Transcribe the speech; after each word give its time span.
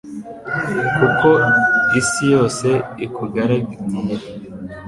kuko 0.97 1.29
isi 1.99 2.23
yose 2.35 2.67
ikugaragiye 3.05 4.15